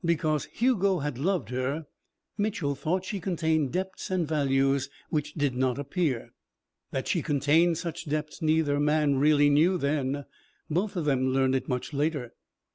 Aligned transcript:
Because 0.03 0.45
Hugo 0.45 0.97
had 0.97 1.19
loved 1.19 1.49
her, 1.49 1.85
Mitchel 2.35 2.73
thought 2.73 3.05
she 3.05 3.19
contained 3.19 3.71
depths 3.71 4.09
and 4.09 4.27
values 4.27 4.89
which 5.11 5.35
did 5.35 5.55
not 5.55 5.77
appear. 5.77 6.33
That 6.89 7.07
she 7.07 7.21
contained 7.21 7.77
such 7.77 8.09
depths 8.09 8.41
neither 8.41 8.79
man 8.79 9.19
really 9.19 9.51
knew 9.51 9.77
then. 9.77 10.25
Both 10.71 10.95
of 10.95 11.05
them 11.05 11.27
learned 11.29 11.53
it 11.53 11.69
much 11.69 11.93
later. 11.93 12.33